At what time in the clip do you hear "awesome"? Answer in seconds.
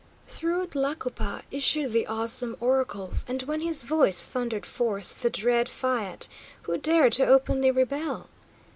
2.07-2.57